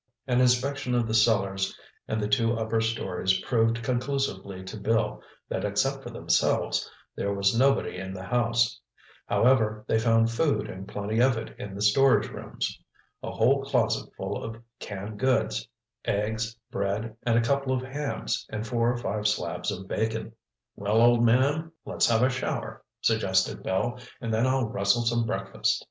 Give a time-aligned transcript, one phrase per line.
[0.25, 5.63] An inspection of the cellars and the two upper stories proved conclusively to Bill that
[5.63, 8.79] except for themselves, there was nobody in the house.
[9.27, 12.81] However, they found food and plenty of it in the storage rooms.
[13.21, 15.67] A whole closet full of canned goods,
[16.03, 20.33] eggs, bread and a couple of hams and four or five slabs of bacon.
[20.75, 25.79] "Well, old man, let's have a shower," suggested Bill, "and then I'll rustle some breakfast."